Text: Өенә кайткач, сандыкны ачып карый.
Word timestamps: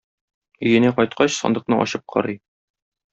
Өенә 0.69 0.89
кайткач, 0.99 1.35
сандыкны 1.41 1.79
ачып 1.85 2.07
карый. 2.15 2.41